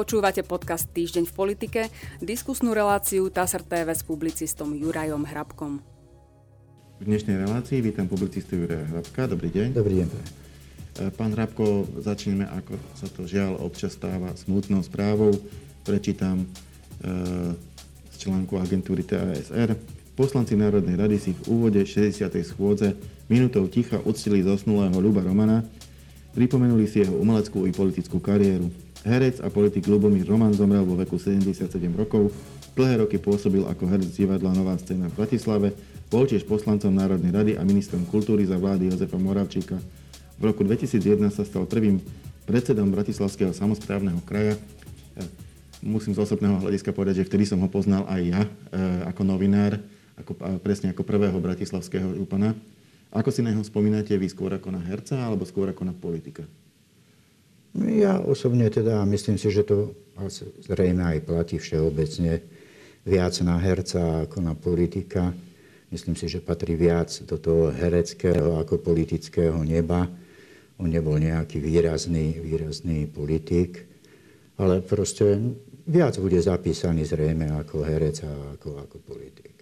[0.00, 1.80] Počúvate podcast Týždeň v politike,
[2.24, 5.84] diskusnú reláciu TASR TV s publicistom Jurajom Hrabkom.
[6.96, 9.28] V dnešnej relácii vítam publicistu Juraja Hrabka.
[9.28, 9.76] Dobrý deň.
[9.76, 10.08] Dobrý deň.
[10.08, 10.20] E,
[11.12, 15.36] pán Hrabko, začneme, ako sa to žiaľ občas stáva, smutnou správou.
[15.84, 17.12] Prečítam e,
[18.08, 19.76] z článku agentúry TASR.
[20.16, 22.24] Poslanci Národnej rady si v úvode 60.
[22.40, 22.96] schôdze
[23.28, 25.60] minútou ticha uctili zosnulého Ľuba Romana,
[26.32, 28.72] pripomenuli si jeho umeleckú i politickú kariéru.
[29.00, 32.28] Herec a politik Lubomír Roman zomrel vo veku 77 rokov.
[32.76, 35.72] Dlhé roky pôsobil ako herec divadla Nová scéna v Bratislave,
[36.12, 39.80] bol tiež poslancom Národnej rady a ministrom kultúry za vlády Jozefa Moravčíka.
[40.36, 41.96] V roku 2001 sa stal prvým
[42.44, 44.56] predsedom Bratislavského samozprávneho kraja.
[44.56, 44.60] E,
[45.80, 48.48] musím z osobného hľadiska povedať, že vtedy som ho poznal aj ja e,
[49.08, 49.80] ako novinár,
[50.20, 52.52] ako, presne ako prvého bratislavského župana.
[53.16, 56.44] Ako si na neho spomínate vy skôr ako na herca alebo skôr ako na politika?
[57.74, 59.94] Ja osobne teda myslím si, že to
[60.66, 62.42] zrejme aj platí všeobecne
[63.06, 65.30] viac na herca ako na politika.
[65.94, 70.06] Myslím si, že patrí viac do toho hereckého ako politického neba.
[70.82, 73.86] On nebol nejaký výrazný, výrazný politik,
[74.58, 75.38] ale proste
[75.86, 79.54] viac bude zapísaný zrejme ako herec a ako, ako politik.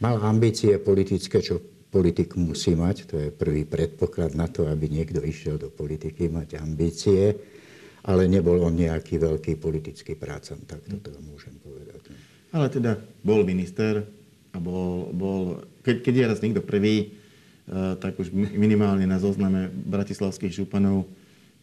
[0.00, 5.22] Mal ambície politické, čo politik musí mať, to je prvý predpoklad na to, aby niekto
[5.22, 7.38] išiel do politiky, mať ambície,
[8.02, 12.10] ale nebol on nejaký veľký politický prácan, tak toto môžem povedať.
[12.50, 14.02] Ale teda bol minister
[14.50, 17.14] a bol, bol keď, keď je raz niekto prvý,
[17.70, 21.06] eh, tak už minimálne na zozname bratislavských županov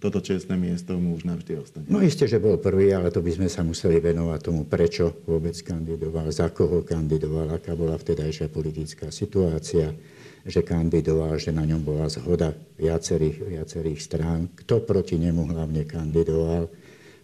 [0.01, 1.85] toto čestné miesto mu už navždy ostane.
[1.85, 5.53] No isté, že bol prvý, ale to by sme sa museli venovať tomu, prečo vôbec
[5.61, 9.93] kandidoval, za koho kandidoval, aká bola vtedajšia politická situácia
[10.41, 14.49] že kandidoval, že na ňom bola zhoda viacerých, viacerých strán.
[14.57, 16.65] Kto proti nemu hlavne kandidoval?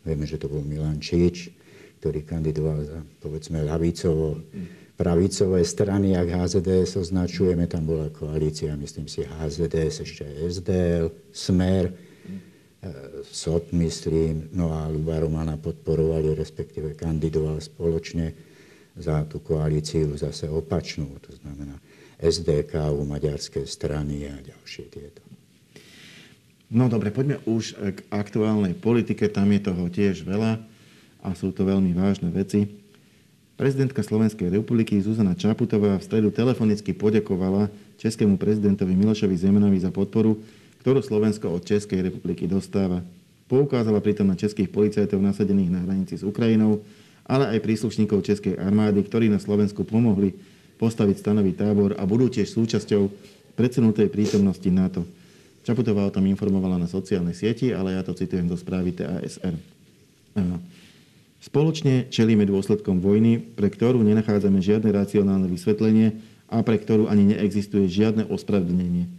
[0.06, 1.50] Vieme, že to bol Milan Čič,
[1.98, 4.38] ktorý kandidoval za, povedzme, ľavicovo
[4.98, 11.94] pravicové strany, ak HZDS označujeme, tam bola koalícia, myslím si, HZDS, ešte SDL, Smer,
[12.88, 18.32] e, SOP, myslím, no a Luba Romana podporovali, respektíve kandidoval spoločne
[18.98, 21.78] za tú koalíciu zase opačnú, to znamená
[22.18, 25.22] SDK, u maďarskej strany a ďalšie tieto.
[26.68, 29.32] No dobre, poďme už k aktuálnej politike.
[29.32, 30.60] Tam je toho tiež veľa
[31.24, 32.68] a sú to veľmi vážne veci.
[33.58, 40.38] Prezidentka Slovenskej republiky Zuzana Čaputová v stredu telefonicky podekovala českému prezidentovi Milošovi Zemanovi za podporu,
[40.88, 43.04] ktorú Slovensko od Českej republiky dostáva.
[43.52, 46.80] Poukázala pritom na českých policajtov nasadených na hranici s Ukrajinou,
[47.28, 50.32] ale aj príslušníkov Českej armády, ktorí na Slovensku pomohli
[50.80, 53.04] postaviť stanový tábor a budú tiež súčasťou
[53.60, 55.04] predsenutej prítomnosti NATO.
[55.68, 59.60] Čaputová o tom informovala na sociálnej sieti, ale ja to citujem do správy TASR.
[61.44, 66.16] Spoločne čelíme dôsledkom vojny, pre ktorú nenachádzame žiadne racionálne vysvetlenie
[66.48, 69.17] a pre ktorú ani neexistuje žiadne ospravedlnenie.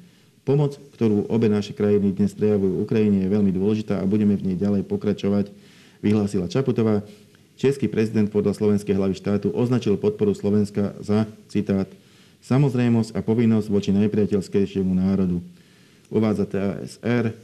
[0.48, 4.56] Pomoc, ktorú obe naše krajiny dnes prejavujú Ukrajine, je veľmi dôležitá a budeme v nej
[4.56, 5.52] ďalej pokračovať,
[6.00, 7.04] vyhlásila Čaputová
[7.60, 11.84] Český prezident podľa slovenskej hlavy štátu označil podporu Slovenska za, citát,
[12.40, 15.44] samozrejmosť a povinnosť voči najpriateľskejšiemu národu.
[16.08, 17.28] Uvádza TASR.
[17.28, 17.34] E,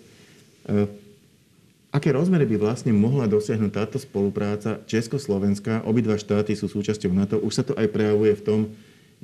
[1.92, 5.84] aké rozmery by vlastne mohla dosiahnuť táto spolupráca Česko-Slovenska?
[5.84, 7.36] Obidva štáty sú súčasťou NATO.
[7.36, 8.60] Už sa to aj prejavuje v tom,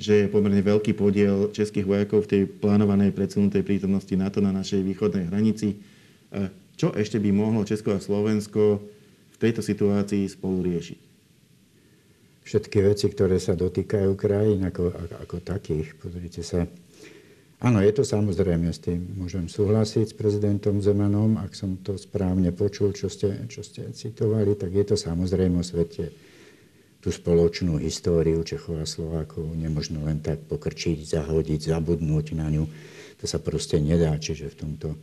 [0.01, 4.81] že je pomerne veľký podiel českých vojakov v tej plánovanej predsunutej prítomnosti NATO na našej
[4.81, 5.77] východnej hranici.
[6.73, 8.81] Čo ešte by mohlo Česko a Slovensko
[9.37, 10.99] tejto situácii spolu riešiť?
[12.41, 14.89] Všetky veci, ktoré sa dotýkajú krajín ako,
[15.21, 15.93] ako takých.
[16.01, 16.65] Pozrite sa.
[17.61, 21.37] Áno, je to samozrejme, s tým môžem súhlasiť s prezidentom Zemanom.
[21.37, 25.65] Ak som to správne počul, čo ste, čo ste citovali, tak je to samozrejme o
[25.65, 26.09] svete
[27.01, 32.69] tú spoločnú históriu Čechov a Slovákov nemožno len tak pokrčiť, zahodiť, zabudnúť na ňu.
[33.17, 34.13] To sa proste nedá.
[34.13, 34.97] Čiže v tomto e,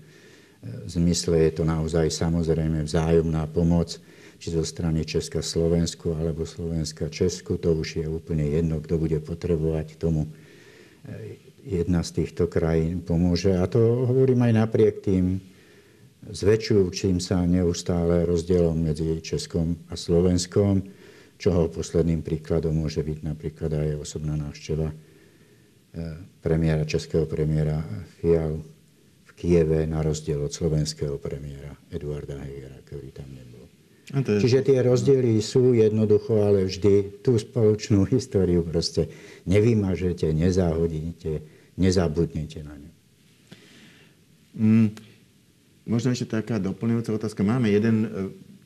[0.86, 3.98] zmysle je to naozaj samozrejme vzájomná pomoc
[4.38, 9.18] či zo strany Česka Slovensku alebo Slovenska Česku, to už je úplne jedno, kto bude
[9.18, 10.30] potrebovať tomu e,
[11.66, 13.58] jedna z týchto krajín pomôže.
[13.58, 15.42] A to hovorím aj napriek tým
[16.30, 20.97] zväčšujúcim sa neustále rozdielom medzi Českom a Slovenskom,
[21.38, 24.96] čoho posledným príkladom môže byť napríklad aj osobná návšteva e,
[26.42, 27.78] premiéra, českého premiéra
[28.18, 28.58] Fial
[29.24, 33.70] v Kieve na rozdiel od slovenského premiéra Eduarda Hegera, ktorý tam nebol.
[34.10, 34.42] Je...
[34.42, 39.06] Čiže tie rozdiely sú jednoducho, ale vždy tú spoločnú históriu proste
[39.46, 41.44] nevymažete, nezahodíte,
[41.78, 42.92] nezabudnete na ňu.
[44.58, 44.88] Mm,
[45.86, 47.46] možno ešte taká doplňujúca otázka.
[47.46, 48.08] Máme jeden, e,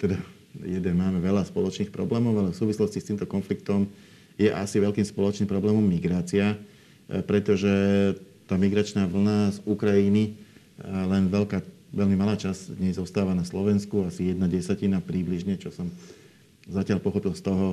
[0.01, 0.17] teda
[0.61, 3.89] jeden máme veľa spoločných problémov, ale v súvislosti s týmto konfliktom
[4.37, 6.61] je asi veľkým spoločným problémom migrácia,
[7.29, 7.73] pretože
[8.45, 10.37] tá migračná vlna z Ukrajiny,
[10.85, 15.89] len veľká, veľmi malá časť nej zostáva na Slovensku, asi jedna desatina približne, čo som
[16.69, 17.67] zatiaľ pochopil z toho,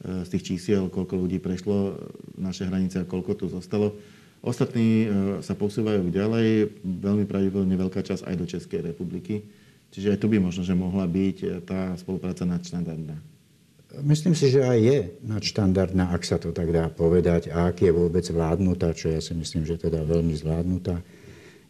[0.00, 1.98] z tých čísiel, koľko ľudí prešlo
[2.40, 3.94] naše hranice a koľko tu zostalo.
[4.40, 5.04] Ostatní
[5.44, 9.44] sa posúvajú ďalej, veľmi pravdepodobne veľká časť aj do Českej republiky.
[9.90, 13.18] Čiže aj tu by možno, že mohla byť e, tá spolupráca nadštandardná.
[14.06, 17.90] Myslím si, že aj je nadštandardná, ak sa to tak dá povedať, a ak je
[17.90, 21.02] vôbec vládnutá, čo ja si myslím, že teda veľmi zvládnutá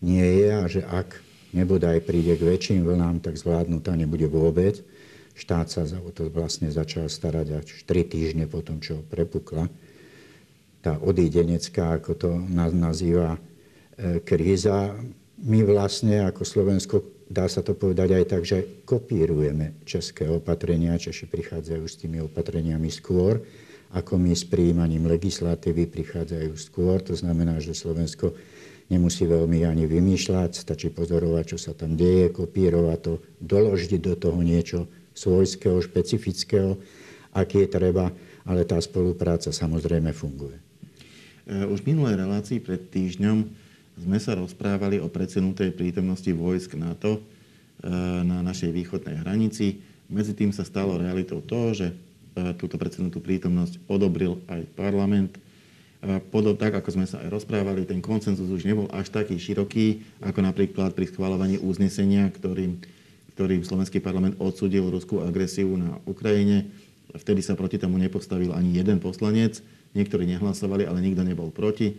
[0.05, 1.17] nie je a že ak
[1.57, 4.85] nebodaj príde k väčším vlnám, tak zvládnutá nebude vôbec.
[5.33, 9.73] Štát sa o to vlastne začal starať až 3 týždne po tom, čo prepukla.
[10.85, 12.31] Tá odídenecká, ako to
[12.77, 13.41] nazýva
[13.97, 14.93] e, kríza,
[15.41, 17.01] my vlastne ako Slovensko
[17.31, 20.99] dá sa to povedať aj tak, že kopírujeme české opatrenia.
[20.99, 23.39] Češi prichádzajú s tými opatreniami skôr,
[23.95, 26.99] ako my s príjmaním legislatívy prichádzajú skôr.
[27.07, 28.35] To znamená, že Slovensko
[28.91, 34.43] nemusí veľmi ani vymýšľať, stačí pozorovať, čo sa tam deje, kopírovať to, doložiť do toho
[34.43, 36.75] niečo svojského, špecifického,
[37.31, 38.11] ak je treba,
[38.43, 40.59] ale tá spolupráca samozrejme funguje.
[41.47, 43.70] E, už v minulej relácii pred týždňom
[44.01, 47.21] sme sa rozprávali o predsenutej prítomnosti vojsk NATO e,
[48.25, 49.85] na našej východnej hranici.
[50.09, 51.95] Medzi tým sa stalo realitou to, že e,
[52.57, 55.37] túto predsenutú prítomnosť odobril aj parlament.
[56.33, 60.41] Podob, tak, ako sme sa aj rozprávali, ten koncenzus už nebol až taký široký, ako
[60.41, 62.81] napríklad pri schváľovaní uznesenia, ktorým,
[63.37, 66.73] ktorým slovenský parlament odsudil ruskú agresiu na Ukrajine.
[67.13, 69.61] Vtedy sa proti tomu nepostavil ani jeden poslanec.
[69.93, 71.93] Niektorí nehlasovali, ale nikto nebol proti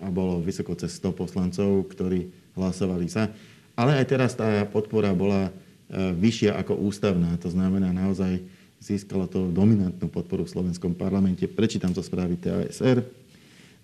[0.00, 3.32] a bolo vysoko cez 100 poslancov, ktorí hlasovali za.
[3.76, 5.50] Ale aj teraz tá podpora bola e,
[6.16, 7.36] vyššia ako ústavná.
[7.44, 8.40] To znamená, naozaj
[8.80, 11.48] získalo to dominantnú podporu v slovenskom parlamente.
[11.48, 13.04] Prečítam to správy TASR.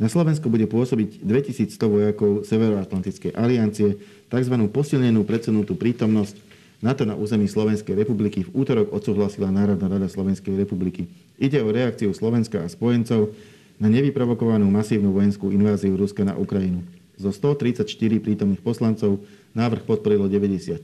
[0.00, 4.00] Na Slovensku bude pôsobiť 2100 vojakov Severoatlantickej aliancie,
[4.32, 4.55] tzv.
[4.73, 6.35] posilnenú predsunutú prítomnosť
[6.82, 11.06] NATO na území Slovenskej republiky v útorok odsúhlasila Národná rada Slovenskej republiky.
[11.38, 13.31] Ide o reakciu Slovenska a spojencov
[13.78, 16.84] na nevyprovokovanú masívnu vojenskú inváziu Ruska na Ukrajinu.
[17.16, 17.86] Zo 134
[18.19, 19.22] prítomných poslancov
[19.52, 20.80] návrh podporilo 96,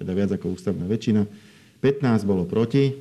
[0.00, 1.28] teda viac ako ústavná väčšina.
[1.84, 2.96] 15 bolo proti,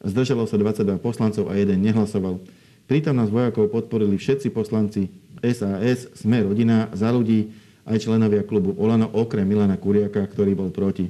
[0.00, 2.40] zdržalo sa 22 poslancov a jeden nehlasoval.
[2.88, 5.08] Prítomnosť vojakov podporili všetci poslanci
[5.40, 7.48] SAS, Sme rodina, za ľudí,
[7.88, 11.08] aj členovia klubu Olano, okrem Milana Kuriaka, ktorý bol proti.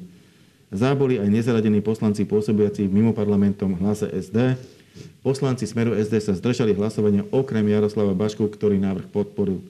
[0.70, 4.54] Záboli aj nezaradení poslanci pôsobiaci v mimoparlamentom hlase SD,
[5.20, 9.60] Poslanci Smeru SD sa zdržali hlasovania okrem Jaroslava Bašku, ktorý návrh podporil.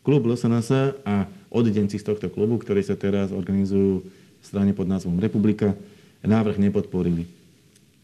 [0.00, 5.18] Klub LSNS a oddenci z tohto klubu, ktorí sa teraz organizujú v strane pod názvom
[5.18, 5.74] Republika,
[6.22, 7.26] návrh nepodporili.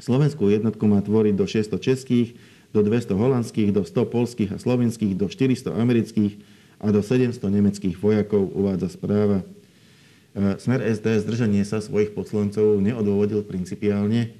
[0.02, 2.34] Slovenskú jednotku má tvoriť do 600 českých,
[2.74, 6.34] do 200 holandských, do 100 polských a slovenských, do 400 amerických
[6.82, 9.46] a do 700 nemeckých vojakov, uvádza správa.
[10.34, 14.34] E, Smer SD zdržanie sa svojich poslancov neodôvodil principiálne,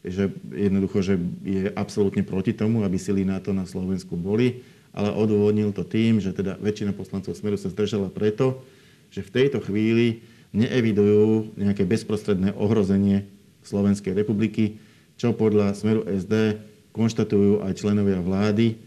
[0.00, 1.14] že jednoducho, že
[1.44, 4.64] je absolútne proti tomu, aby sily NATO na Slovensku boli,
[4.96, 8.64] ale odôvodnil to tým, že teda väčšina poslancov Smeru sa zdržala preto,
[9.12, 13.28] že v tejto chvíli neevidujú nejaké bezprostredné ohrozenie
[13.62, 14.80] Slovenskej republiky,
[15.20, 16.58] čo podľa Smeru SD
[16.90, 18.80] konštatujú aj členovia vlády,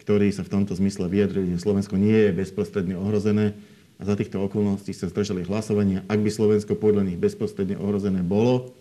[0.00, 3.52] ktorí sa v tomto zmysle vyjadrili, že Slovensko nie je bezprostredne ohrozené
[4.00, 6.02] a za týchto okolností sa zdržali hlasovania.
[6.08, 8.72] Ak by Slovensko podľa nich bezprostredne ohrozené bolo,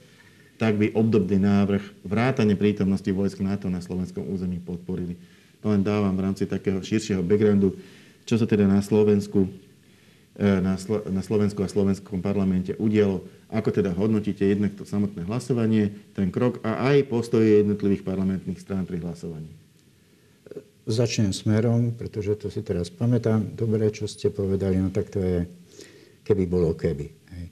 [0.61, 5.17] tak by obdobný návrh vrátane prítomnosti vojsk NATO na slovenskom území podporili.
[5.65, 7.73] To len dávam v rámci takého širšieho backgroundu,
[8.29, 9.49] čo sa teda na Slovensku,
[10.37, 10.61] e,
[11.09, 16.61] na Slovensku a slovenskom parlamente udialo, ako teda hodnotíte jednak to samotné hlasovanie, ten krok
[16.61, 19.49] a aj postoje jednotlivých parlamentných strán pri hlasovaní.
[20.85, 23.57] Začnem smerom, pretože to si teraz pamätám.
[23.57, 25.49] Dobre, čo ste povedali, no tak to je,
[26.21, 27.09] keby bolo keby.
[27.09, 27.45] Hej.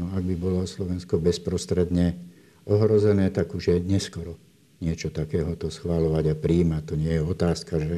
[0.00, 2.25] No ak by bolo Slovensko bezprostredne
[2.66, 4.34] ohrozené, tak už je neskoro
[4.82, 6.82] niečo takéhoto schváľovať a príjmať.
[6.92, 7.94] To nie je otázka, že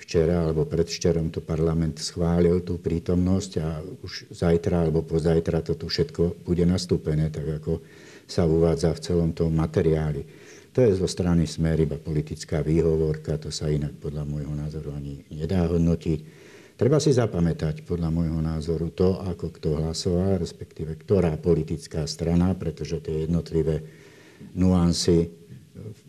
[0.00, 3.68] včera alebo predvčerom to parlament schválil tú prítomnosť a
[4.00, 7.84] už zajtra alebo pozajtra toto všetko bude nastúpené, tak ako
[8.24, 10.22] sa uvádza v celom tom materiáli.
[10.70, 15.26] To je zo strany smer iba politická výhovorka, to sa inak podľa môjho názoru ani
[15.34, 16.48] nedá hodnotiť.
[16.78, 23.02] Treba si zapamätať podľa môjho názoru to, ako kto hlasoval, respektíve ktorá politická strana, pretože
[23.02, 23.82] tie jednotlivé
[24.54, 25.30] nuancy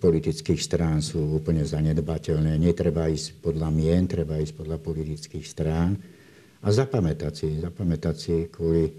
[0.02, 2.58] politických strán sú úplne zanedbateľné.
[2.58, 5.96] Netreba ísť podľa mien, treba ísť podľa politických strán.
[6.62, 8.90] A zapamätať si, zapamätať si kvôli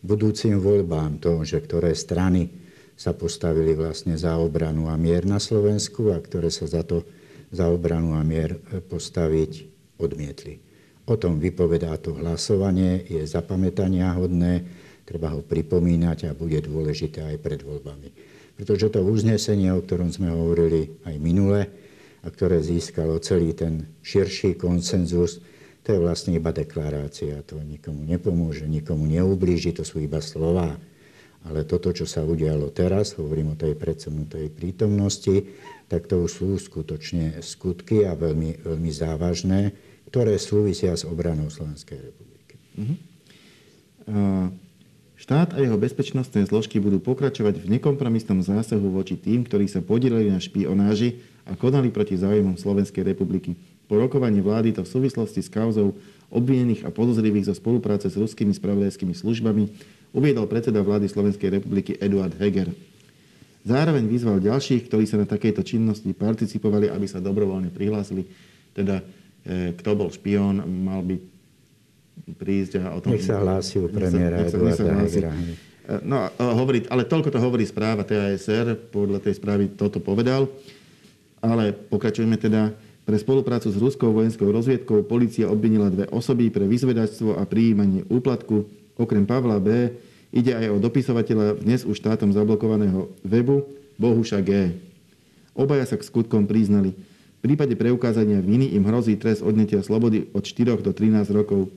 [0.00, 2.48] budúcim voľbám to, že ktoré strany
[2.96, 7.04] sa postavili vlastne za obranu a mier na Slovensku a ktoré sa za to
[7.50, 9.66] za obranu a mier postaviť
[9.96, 10.60] odmietli.
[11.08, 14.62] O tom vypovedá to hlasovanie, je zapamätania hodné,
[15.02, 18.08] treba ho pripomínať a bude dôležité aj pred voľbami.
[18.60, 21.72] Pretože to uznesenie, o ktorom sme hovorili aj minule,
[22.20, 25.40] a ktoré získalo celý ten širší konsenzus,
[25.80, 27.40] to je vlastne iba deklarácia.
[27.48, 30.76] To nikomu nepomôže, nikomu neublíži, to sú iba slova.
[31.48, 35.48] Ale toto, čo sa udialo teraz, hovorím o tej predsunutej prítomnosti,
[35.88, 39.72] tak to už sú skutočne skutky a veľmi, veľmi závažné,
[40.12, 42.54] ktoré súvisia s obranou Slovenskej republiky.
[42.76, 44.52] Uh-huh.
[45.20, 50.32] Štát a jeho bezpečnostné zložky budú pokračovať v nekompromisnom zásahu voči tým, ktorí sa podielali
[50.32, 53.52] na špionáži a konali proti záujmom Slovenskej republiky.
[53.84, 55.92] Po rokovaní vlády to v súvislosti s kauzou
[56.32, 59.68] obvinených a podozrivých zo spolupráce s ruskými spravodajskými službami
[60.16, 62.72] uviedol predseda vlády Slovenskej republiky Eduard Heger.
[63.60, 68.24] Zároveň vyzval ďalších, ktorí sa na takejto činnosti participovali, aby sa dobrovoľne prihlásili.
[68.72, 69.04] Teda,
[69.44, 71.20] e, kto bol špión, mal by
[72.36, 73.16] prísť a o tom...
[73.16, 75.30] Nech sa hlási u premiéra Eduarda Hegera.
[75.32, 80.46] E, no, hovorí, ale toľko to hovorí správa TASR, podľa tej správy toto povedal.
[81.40, 82.70] Ale pokračujeme teda.
[83.00, 88.68] Pre spoluprácu s ruskou vojenskou rozviedkou policia obvinila dve osoby pre vyzvedačstvo a prijímanie úplatku.
[88.94, 89.90] Okrem Pavla B.
[90.30, 93.66] ide aj o dopisovateľa dnes už štátom zablokovaného webu
[93.98, 94.78] Bohuša G.
[95.58, 96.94] Obaja sa k skutkom priznali.
[97.40, 101.72] V prípade preukázania viny im hrozí trest odnetia slobody od 4 do 13 rokov.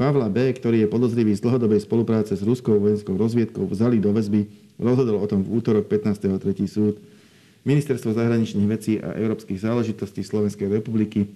[0.00, 4.48] Pavla B., ktorý je podozrivý z dlhodobej spolupráce s ruskou vojenskou rozviedkou, vzali do väzby.
[4.80, 6.40] Rozhodol o tom v útorok 15.
[6.40, 6.96] tretí súd.
[7.68, 11.28] Ministerstvo zahraničných vecí a európskych záležitostí Slovenskej republiky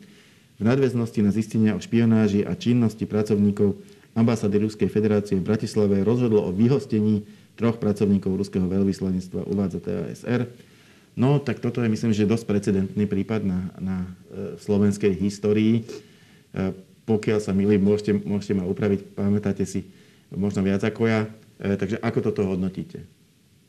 [0.56, 3.76] v nadväznosti na zistenia o špionáži a činnosti pracovníkov
[4.16, 7.28] ambasády Ruskej federácie v Bratislave rozhodlo o vyhostení
[7.60, 10.48] troch pracovníkov ruského veľvyslanectva uvádza TASR.
[11.20, 14.08] No, tak toto je, myslím, že dosť precedentný prípad na, na e,
[14.56, 15.84] slovenskej histórii.
[16.50, 19.84] E, pokiaľ sa milím, môžete, môžete ma upraviť, pamätáte si
[20.32, 21.28] možno viac ako ja.
[21.60, 23.04] E, takže ako toto hodnotíte?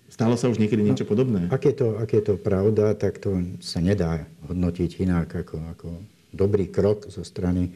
[0.08, 1.42] Stalo sa už niekedy niečo no, podobné?
[1.52, 5.88] Ak je, to, ak je to pravda, tak to sa nedá hodnotiť inak ako, ako
[6.32, 7.74] dobrý krok zo strany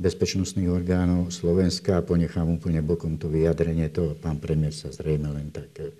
[0.00, 2.02] bezpečnostných orgánov Slovenska.
[2.02, 3.90] Ponechám úplne bokom to vyjadrenie.
[3.94, 5.92] To pán premiér sa zrejme len tak eh,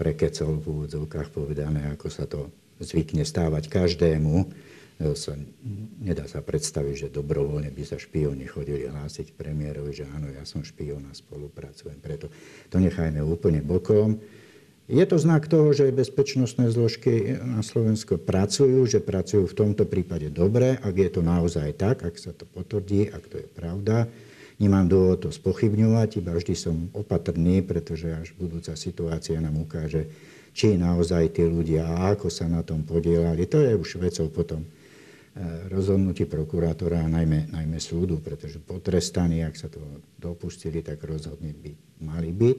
[0.00, 2.48] prekecol v úvodzovkách povedané, ako sa to
[2.80, 4.48] zvykne stávať každému.
[4.96, 5.36] Sa,
[6.00, 10.64] nedá sa predstaviť, že dobrovoľne by sa špioni chodili hlásiť premiérovi, že áno, ja som
[10.64, 12.00] špión a spolupracujem.
[12.00, 12.32] Preto
[12.72, 14.16] to nechajme úplne bokom.
[14.88, 20.32] Je to znak toho, že bezpečnostné zložky na Slovensku pracujú, že pracujú v tomto prípade
[20.32, 20.80] dobre.
[20.80, 24.08] Ak je to naozaj tak, ak sa to potvrdí, ak to je pravda,
[24.56, 30.08] nemám dôvod to spochybňovať, iba vždy som opatrný, pretože až budúca situácia nám ukáže,
[30.56, 33.44] či naozaj tí ľudia a ako sa na tom podielali.
[33.44, 34.64] To je už vecou potom
[35.68, 39.84] rozhodnutí prokurátora a najmä, najmä súdu, pretože potrestaní, ak sa to
[40.16, 42.58] dopustili, tak rozhodne by mali byť.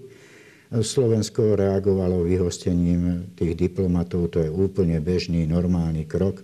[0.67, 6.43] Slovensko reagovalo vyhostením tých diplomatov, to je úplne bežný, normálny krok.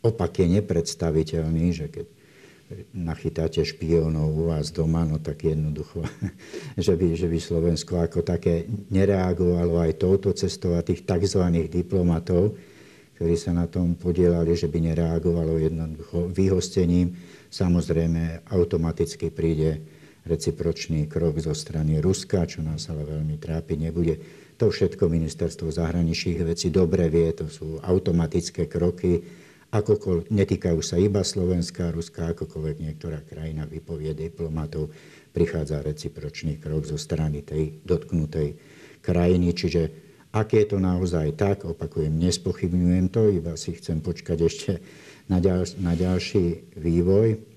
[0.00, 2.06] Opak je nepredstaviteľný, že keď
[2.96, 6.06] nachytáte špiónov u vás doma, no tak jednoducho,
[6.80, 11.44] že by, že by Slovensko ako také nereagovalo aj touto cestou a tých tzv.
[11.68, 12.56] diplomatov,
[13.14, 17.14] ktorí sa na tom podielali, že by nereagovalo jednoducho vyhostením.
[17.48, 19.82] Samozrejme, automaticky príde
[20.26, 24.14] recipročný krok zo strany Ruska, čo nás ale veľmi trápiť nebude.
[24.58, 29.22] To všetko ministerstvo zahraničných vecí dobre vie, to sú automatické kroky,
[29.74, 34.94] akokoľvek, netýkajú sa iba Slovenska a Ruska, akokoľvek niektorá krajina vypovie diplomatov,
[35.34, 38.54] prichádza recipročný krok zo strany tej dotknutej
[39.02, 39.50] krajiny.
[39.50, 39.82] Čiže
[40.34, 44.72] ak je to naozaj tak, opakujem, nespochybňujem to, iba si chcem počkať ešte
[45.30, 47.54] na, ďal, na ďalší vývoj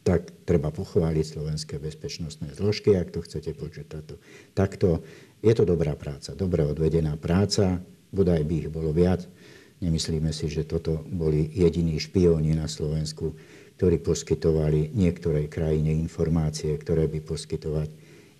[0.00, 4.14] tak treba pochváliť slovenské bezpečnostné zložky, ak to chcete počuť táto.
[4.56, 5.04] takto.
[5.40, 7.80] Je to dobrá práca, dobre odvedená práca,
[8.12, 9.24] bodaj by ich bolo viac.
[9.80, 13.32] Nemyslíme si, že toto boli jediní špióni na Slovensku,
[13.80, 17.88] ktorí poskytovali niektorej krajine informácie, ktoré by poskytovať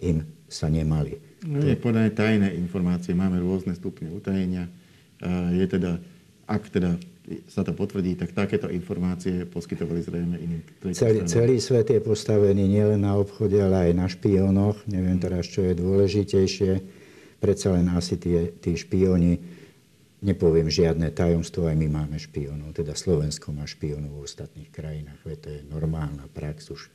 [0.05, 1.30] im sa nemali.
[1.40, 4.68] No, je podané tajné informácie, máme rôzne stupne utajenia.
[5.56, 5.97] Je teda,
[6.44, 7.00] ak teda
[7.49, 10.62] sa to potvrdí, tak takéto informácie poskytovali zrejme iným.
[10.92, 14.85] Celý, celý svet je postavený nielen na obchode, ale aj na špiónoch.
[14.90, 16.73] Neviem teraz, čo je dôležitejšie.
[17.40, 19.40] Predsa len asi tie, tí špióni,
[20.20, 22.76] nepoviem žiadne tajomstvo, aj my máme špiónov.
[22.76, 25.25] Teda Slovensko má špiónov v ostatných krajinách.
[25.25, 26.92] Veď to je normálna prax už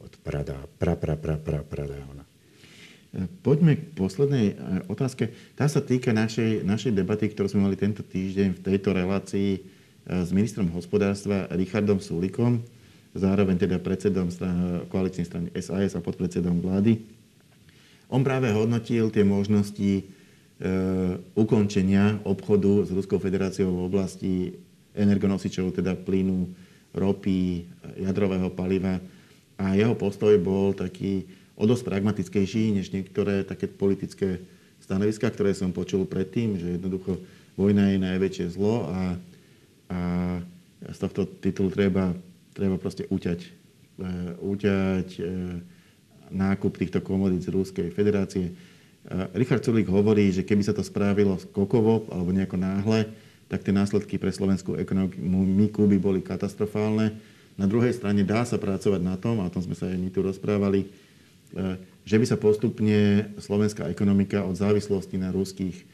[0.00, 2.24] od prada, pra, pra, pra, pra, pradávna.
[3.44, 4.54] Poďme k poslednej e,
[4.88, 5.36] otázke.
[5.52, 9.60] Tá sa týka našej, našej debaty, ktorú sme mali tento týždeň v tejto relácii e,
[10.08, 12.64] s ministrom hospodárstva Richardom Sulikom,
[13.12, 14.32] zároveň teda predsedom
[14.88, 17.04] koaličnej strany SAS a podpredsedom vlády.
[18.08, 20.02] On práve hodnotil tie možnosti e,
[21.36, 24.32] ukončenia obchodu s Ruskou federáciou v oblasti
[24.96, 26.48] energonosičov, teda plynu,
[26.96, 27.68] ropy,
[28.00, 28.96] jadrového paliva.
[29.60, 34.42] A jeho postoj bol taký, o dosť pragmatickejší než niektoré také politické
[34.82, 37.20] stanoviská, ktoré som počul predtým, že jednoducho
[37.54, 39.00] vojna je najväčšie zlo a,
[39.92, 39.98] a
[40.90, 42.10] z tohto titulu treba,
[42.50, 43.40] treba proste uťať,
[44.02, 44.10] e,
[44.42, 45.22] uťať e,
[46.32, 48.50] nákup týchto komodít z Ruskej federácie.
[48.50, 48.52] E,
[49.38, 53.06] Richard Sulik hovorí, že keby sa to spravilo skokovo alebo nejako náhle,
[53.46, 57.14] tak tie následky pre slovenskú ekonomiku by boli katastrofálne.
[57.60, 60.08] Na druhej strane dá sa pracovať na tom, a o tom sme sa aj my
[60.08, 60.88] tu rozprávali,
[62.02, 65.84] že by sa postupne slovenská ekonomika od závislosti na ruských e,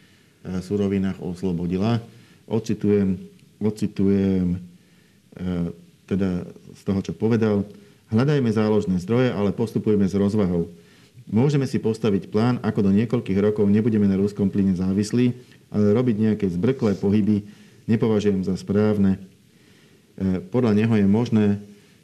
[0.64, 2.00] surovinách oslobodila.
[2.48, 3.20] Ocitujem,
[3.60, 4.58] ocitujem e,
[6.08, 7.68] teda z toho, čo povedal.
[8.08, 10.72] Hľadajme záložné zdroje, ale postupujeme s rozvahou.
[11.28, 15.36] Môžeme si postaviť plán, ako do niekoľkých rokov nebudeme na ruskom plyne závislí,
[15.68, 17.44] ale robiť nejaké zbrklé pohyby
[17.84, 19.20] nepovažujem za správne.
[20.48, 21.46] Podľa neho je možné,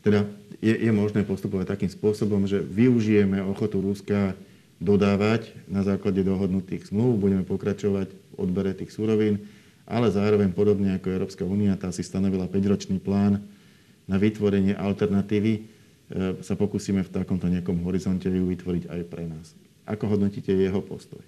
[0.04, 0.28] teda
[0.60, 4.36] je, je možné postupovať takým spôsobom, že využijeme ochotu Ruska
[4.76, 9.48] dodávať na základe dohodnutých zmluv, budeme pokračovať v odbere tých súrovín,
[9.88, 13.40] ale zároveň podobne ako Európska únia, tá si stanovila 5-ročný plán
[14.04, 15.62] na vytvorenie alternatívy, e,
[16.44, 19.56] sa pokúsime v takomto nejakom horizonte ju vytvoriť aj pre nás.
[19.88, 21.20] Ako hodnotíte jeho postoj?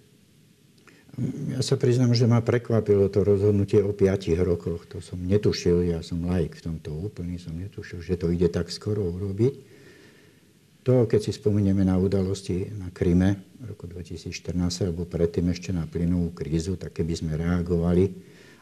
[1.17, 4.85] Ja sa priznám, že ma prekvapilo to rozhodnutie o 5 rokoch.
[4.93, 8.69] To som netušil, ja som laik v tomto úplný, som netušil, že to ide tak
[8.69, 9.55] skoro urobiť.
[10.85, 15.89] To, keď si spomenieme na udalosti na Kryme v roku 2014, alebo predtým ešte na
[15.89, 18.13] plynovú krízu, tak keby sme reagovali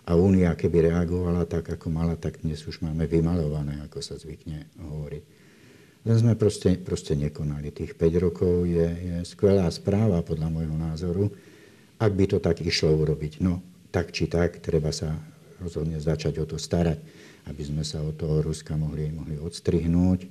[0.06, 4.70] a Únia keby reagovala tak, ako mala, tak dnes už máme vymalované, ako sa zvykne
[4.78, 5.24] hovoriť.
[6.06, 7.74] Len sme proste, proste nekonali.
[7.74, 11.34] Tých 5 rokov je, je skvelá správa, podľa môjho názoru
[11.98, 13.42] ak by to tak išlo urobiť.
[13.42, 13.62] No,
[13.94, 15.14] tak či tak, treba sa
[15.62, 16.98] rozhodne začať o to starať,
[17.46, 20.26] aby sme sa od toho Ruska mohli, mohli odstrihnúť.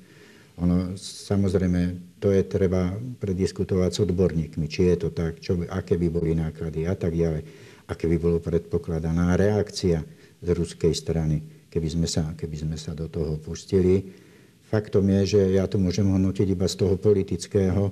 [0.61, 6.07] Ono, samozrejme, to je treba prediskutovať s odborníkmi, či je to tak, čo aké by
[6.13, 7.41] boli náklady a tak ďalej,
[7.89, 10.05] aké by bolo predpokladaná reakcia
[10.43, 11.41] z ruskej strany,
[11.73, 14.13] keby sme sa, keby sme sa do toho pustili.
[14.69, 17.89] Faktom je, že ja to môžem hodnotiť iba z toho politického,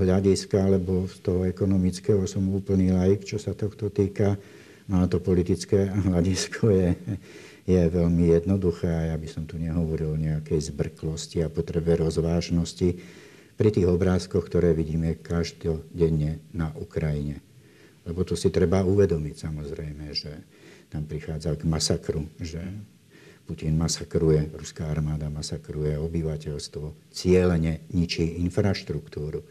[0.00, 4.34] hľadiska, alebo z toho ekonomického som úplný laik, čo sa tohto týka.
[4.90, 6.88] No a to politické hľadisko je,
[7.64, 12.98] je veľmi jednoduché a ja by som tu nehovoril o nejakej zbrklosti a potrebe rozvážnosti
[13.54, 17.38] pri tých obrázkoch, ktoré vidíme každodenne na Ukrajine.
[18.04, 20.32] Lebo to si treba uvedomiť samozrejme, že
[20.92, 22.60] tam prichádza k masakru, že
[23.44, 29.44] Putin masakruje, ruská armáda masakruje obyvateľstvo, cieľene ničí infraštruktúru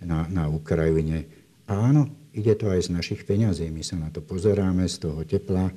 [0.00, 1.28] na, na Ukrajine.
[1.68, 3.68] A áno, ide to aj z našich peňazí.
[3.68, 5.68] My sa na to pozeráme z toho tepla,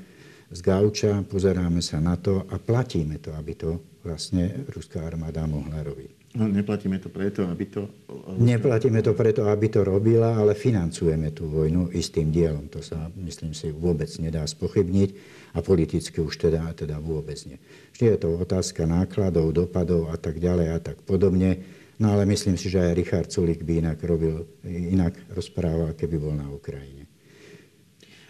[0.52, 5.84] z gauča, pozeráme sa na to a platíme to, aby to vlastne ruská armáda mohla
[5.84, 6.21] robiť.
[6.32, 7.92] No, neplatíme to preto, aby to...
[8.40, 12.72] Neplatíme to preto, aby to robila, ale financujeme tú vojnu istým dielom.
[12.72, 15.10] To sa, myslím si, vôbec nedá spochybniť
[15.52, 17.60] a politicky už teda, teda vôbec nie.
[17.92, 21.68] Vždy je to otázka nákladov, dopadov a tak ďalej a tak podobne.
[22.00, 26.32] No ale myslím si, že aj Richard Sulik by inak robil, inak rozprával, keby bol
[26.32, 27.12] na Ukrajine.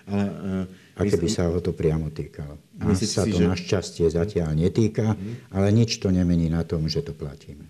[0.09, 0.65] Ale, uh,
[0.97, 2.57] a keby sa ho to priamo týkalo.
[2.81, 3.45] Nás sa to že...
[3.45, 5.53] našťastie zatiaľ netýka, mm.
[5.53, 7.69] ale nič to nemení na tom, že to platíme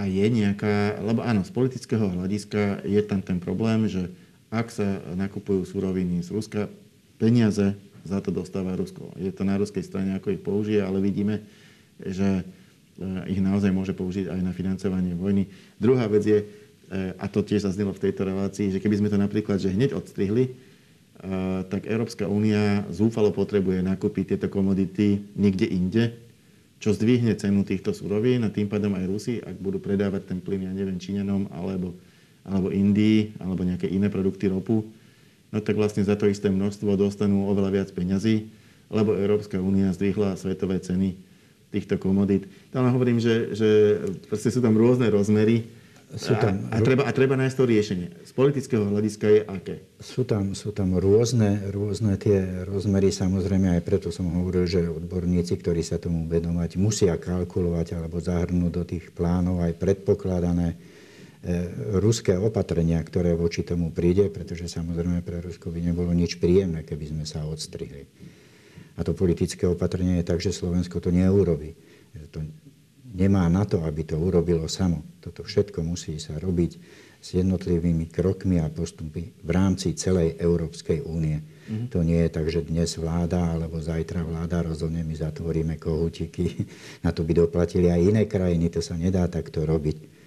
[0.00, 4.08] a je nejaká, lebo áno, z politického hľadiska je tam ten problém, že
[4.48, 6.72] ak sa nakupujú súroviny z Ruska,
[7.20, 7.76] peniaze
[8.08, 9.12] za to dostáva Rusko.
[9.20, 11.44] Je to na ruskej strane, ako ich použije, ale vidíme,
[12.00, 15.52] že eh, ich naozaj môže použiť aj na financovanie vojny.
[15.76, 19.20] Druhá vec je, eh, a to tiež zaznelo v tejto relácii, že keby sme to
[19.20, 26.16] napríklad že hneď odstrihli, eh, tak Európska únia zúfalo potrebuje nakúpiť tieto komodity niekde inde,
[26.80, 30.64] čo zdvihne cenu týchto surovín a tým pádom aj Rusi, ak budú predávať ten plyn,
[30.64, 31.92] ja neviem, Číňanom alebo,
[32.42, 34.88] alebo Indii alebo nejaké iné produkty ropu,
[35.52, 38.48] no tak vlastne za to isté množstvo dostanú oveľa viac peňazí,
[38.88, 41.14] lebo Európska únia zdvihla svetové ceny
[41.70, 42.48] týchto komodít.
[42.72, 43.68] Tam hovorím, že, že
[44.32, 45.68] sú tam rôzne rozmery
[46.18, 48.08] sú tam, a, a, treba, a treba nájsť to riešenie.
[48.26, 49.74] Z politického hľadiska je aké?
[50.02, 55.54] Sú tam, sú tam rôzne, rôzne tie rozmery, samozrejme aj preto som hovoril, že odborníci,
[55.54, 60.74] ktorí sa tomu vedomať, musia kalkulovať alebo zahrnúť do tých plánov aj predpokladané
[61.96, 67.16] ruské opatrenia, ktoré voči tomu príde, pretože samozrejme pre Rusko by nebolo nič príjemné, keby
[67.16, 68.04] sme sa odstrihli.
[69.00, 71.72] A to politické opatrenie je tak, že Slovensko to neurobi.
[72.36, 72.44] To
[73.10, 75.02] nemá na to, aby to urobilo samo.
[75.18, 76.72] Toto všetko musí sa robiť
[77.20, 81.36] s jednotlivými krokmi a postupy v rámci celej Európskej únie.
[81.36, 81.88] Mm-hmm.
[81.92, 86.64] To nie je tak, že dnes vláda alebo zajtra vláda rozhodne, my zatvoríme kohutiky.
[87.04, 90.20] Na to by doplatili aj iné krajiny, to sa nedá takto robiť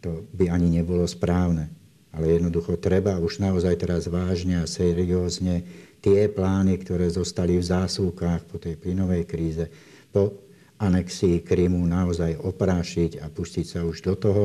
[0.00, 1.68] to by ani nebolo správne.
[2.10, 5.62] Ale jednoducho treba už naozaj teraz vážne a seriózne
[6.02, 9.70] tie plány, ktoré zostali v zásuvkách po tej plynovej kríze,
[10.10, 10.49] po
[10.80, 14.44] anexii Krymu naozaj oprášiť a pustiť sa už do toho,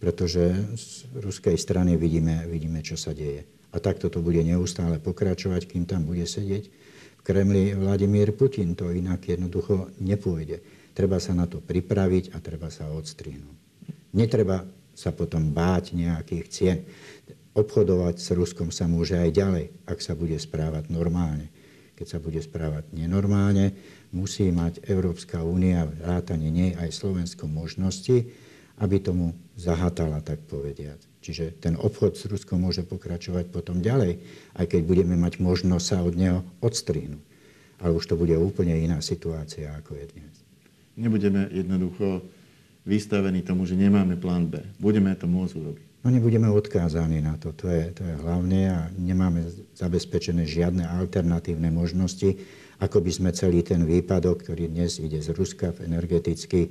[0.00, 0.44] pretože
[0.76, 0.86] z
[1.20, 3.44] ruskej strany vidíme, vidíme čo sa deje.
[3.72, 6.64] A takto to bude neustále pokračovať, kým tam bude sedieť
[7.16, 8.72] v Kremli Vladimír Putin.
[8.76, 10.64] To inak jednoducho nepôjde.
[10.96, 13.56] Treba sa na to pripraviť a treba sa odstrihnúť.
[14.16, 14.64] Netreba
[14.96, 16.78] sa potom báť nejakých cien.
[17.52, 21.52] Obchodovať s Ruskom sa môže aj ďalej, ak sa bude správať normálne.
[21.96, 23.76] Keď sa bude správať nenormálne,
[24.16, 28.32] musí mať Európska únia, vrátane nej aj Slovensko možnosti,
[28.80, 31.00] aby tomu zahatala, tak povediať.
[31.20, 34.20] Čiže ten obchod s Ruskom môže pokračovať potom ďalej,
[34.56, 37.24] aj keď budeme mať možnosť sa od neho odstrihnúť.
[37.76, 40.34] Ale už to bude úplne iná situácia, ako je dnes.
[40.96, 42.24] Nebudeme jednoducho
[42.88, 44.64] vystavení tomu, že nemáme plán B.
[44.80, 45.86] Budeme to môcť urobiť.
[46.06, 49.42] No nebudeme odkázaní na to, to je, to je hlavne a nemáme
[49.74, 52.38] zabezpečené žiadne alternatívne možnosti,
[52.80, 56.68] ako by sme celý ten výpadok, ktorý dnes ide z Ruska v energeticky,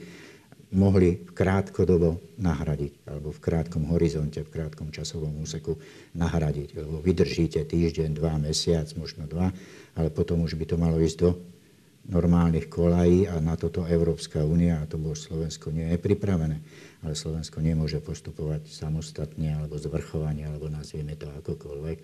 [0.75, 5.77] mohli krátkodobo nahradiť, alebo v krátkom horizonte, v krátkom časovom úseku
[6.17, 6.75] nahradiť.
[6.75, 9.53] Lebo vydržíte týždeň, dva, mesiac, možno dva,
[9.95, 11.29] ale potom už by to malo ísť do
[12.05, 16.57] normálnych kolají a na toto Európska únia, a to bolo Slovensko, nie je pripravené.
[17.01, 21.97] Ale Slovensko nemôže postupovať samostatne alebo zvrchovanie, alebo nazvieme to akokoľvek,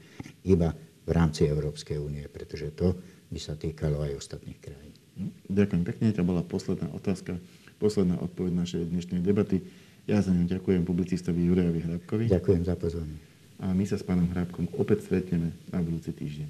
[0.49, 2.97] iba v rámci Európskej únie, pretože to
[3.31, 4.93] by sa týkalo aj ostatných krajín.
[5.15, 7.39] No, ďakujem pekne, to bola posledná otázka,
[7.79, 9.63] posledná odpoveď našej dnešnej debaty.
[10.05, 12.25] Ja za ňu ďakujem publicistovi Jurajovi Hrabkovi.
[12.27, 13.23] Ďakujem za pozornosť.
[13.61, 16.49] A my sa s pánom Hrabkom opäť stretneme na budúci týždeň.